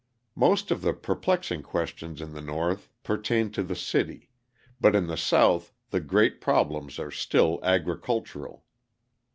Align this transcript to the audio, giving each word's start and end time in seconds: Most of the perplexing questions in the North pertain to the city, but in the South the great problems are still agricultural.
Most 0.33 0.71
of 0.71 0.81
the 0.81 0.93
perplexing 0.93 1.61
questions 1.61 2.21
in 2.23 2.33
the 2.33 2.41
North 2.41 2.89
pertain 3.03 3.51
to 3.51 3.61
the 3.61 3.75
city, 3.75 4.29
but 4.79 4.95
in 4.95 5.05
the 5.05 5.15
South 5.15 5.71
the 5.91 5.99
great 6.01 6.41
problems 6.41 6.97
are 6.97 7.11
still 7.11 7.59
agricultural. 7.61 8.63